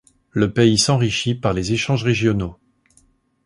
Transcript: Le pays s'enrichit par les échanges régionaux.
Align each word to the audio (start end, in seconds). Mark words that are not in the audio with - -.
Le 0.31 0.51
pays 0.51 0.79
s'enrichit 0.79 1.35
par 1.35 1.53
les 1.53 1.73
échanges 1.73 2.03
régionaux. 2.03 2.57